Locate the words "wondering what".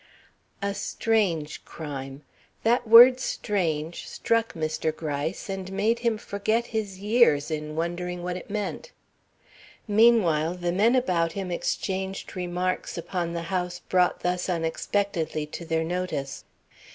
7.75-8.35